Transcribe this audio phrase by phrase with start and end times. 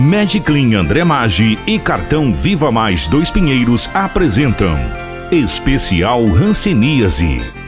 [0.00, 4.74] Mediclin André Maggi e Cartão Viva Mais Dois Pinheiros apresentam
[5.30, 7.59] Especial Hanseníase.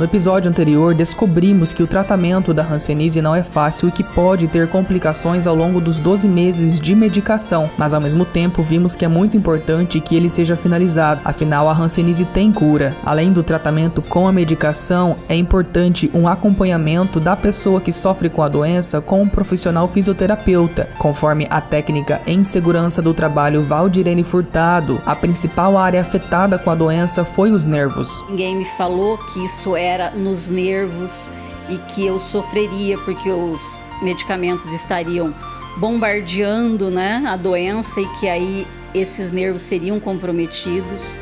[0.00, 4.48] No episódio anterior, descobrimos que o tratamento da Hanseníase não é fácil e que pode
[4.48, 9.04] ter complicações ao longo dos 12 meses de medicação, mas ao mesmo tempo vimos que
[9.04, 12.96] é muito importante que ele seja finalizado, afinal a Hanseníase tem cura.
[13.04, 18.42] Além do tratamento com a medicação, é importante um acompanhamento da pessoa que sofre com
[18.42, 20.88] a doença com um profissional fisioterapeuta.
[20.98, 26.74] Conforme a técnica em segurança do trabalho Valdirene Furtado, a principal área afetada com a
[26.74, 28.24] doença foi os nervos.
[28.30, 31.28] Ninguém me falou que isso é era nos nervos
[31.68, 35.34] e que eu sofreria porque os medicamentos estariam
[35.76, 41.16] bombardeando né, a doença e que aí esses nervos seriam comprometidos.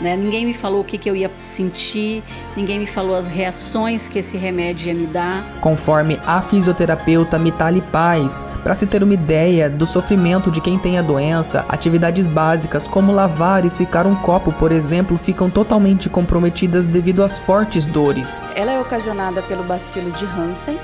[0.00, 0.16] Né?
[0.16, 2.22] Ninguém me falou o que, que eu ia sentir,
[2.56, 5.44] ninguém me falou as reações que esse remédio ia me dar.
[5.60, 10.98] Conforme a fisioterapeuta Mitali Paz, para se ter uma ideia do sofrimento de quem tem
[10.98, 16.86] a doença, atividades básicas como lavar e secar um copo, por exemplo, ficam totalmente comprometidas
[16.86, 18.46] devido às fortes dores.
[18.54, 20.78] Ela é ocasionada pelo bacilo de Hansen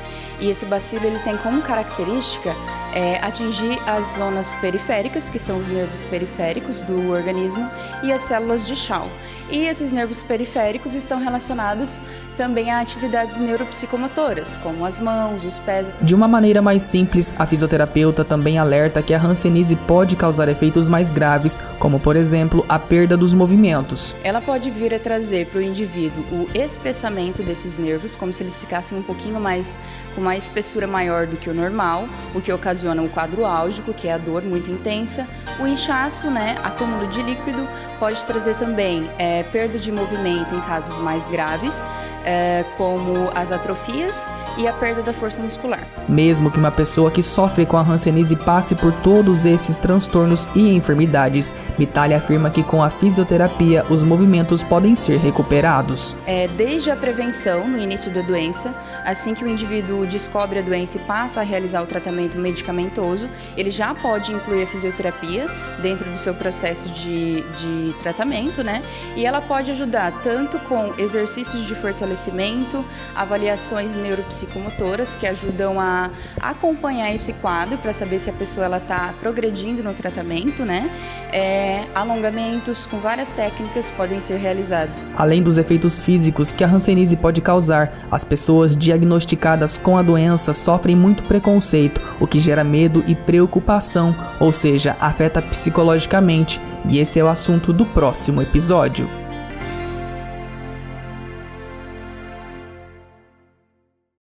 [0.44, 2.54] e esse bacilo ele tem como característica
[2.92, 7.66] é, atingir as zonas periféricas, que são os nervos periféricos do organismo,
[8.02, 9.08] e as células de Schall.
[9.50, 12.00] E esses nervos periféricos estão relacionados
[12.36, 15.86] também a atividades neuropsicomotoras, como as mãos, os pés.
[16.00, 20.88] De uma maneira mais simples, a fisioterapeuta também alerta que a hanseníase pode causar efeitos
[20.88, 24.16] mais graves, como por exemplo a perda dos movimentos.
[24.24, 28.58] Ela pode vir a trazer para o indivíduo o espessamento desses nervos, como se eles
[28.58, 29.78] ficassem um pouquinho mais
[30.14, 34.08] com uma espessura maior do que o normal, o que ocasiona um quadro álgico, que
[34.08, 35.26] é a dor muito intensa.
[35.60, 37.66] O inchaço, né, acúmulo de líquido,
[38.04, 41.86] pode trazer também é, perda de movimento em casos mais graves,
[42.22, 45.80] é, como as atrofias e a perda da força muscular.
[46.06, 50.74] Mesmo que uma pessoa que sofre com a hanseníase passe por todos esses transtornos e
[50.76, 56.14] enfermidades, Mitali afirma que com a fisioterapia os movimentos podem ser recuperados.
[56.26, 58.74] É, desde a prevenção, no início da doença,
[59.04, 63.70] assim que o indivíduo descobre a doença e passa a realizar o tratamento medicamentoso, ele
[63.70, 65.46] já pode incluir a fisioterapia
[65.80, 68.82] dentro do seu processo de, de tratamento, né?
[69.16, 72.84] E ela pode ajudar tanto com exercícios de fortalecimento,
[73.14, 76.10] avaliações neuropsicológicas psicomotoras que ajudam a
[76.40, 80.90] acompanhar esse quadro para saber se a pessoa ela está progredindo no tratamento, né?
[81.32, 85.06] É, alongamentos com várias técnicas podem ser realizados.
[85.16, 90.52] Além dos efeitos físicos que a hanseníase pode causar, as pessoas diagnosticadas com a doença
[90.52, 96.60] sofrem muito preconceito, o que gera medo e preocupação, ou seja, afeta psicologicamente.
[96.88, 99.23] E esse é o assunto do próximo episódio.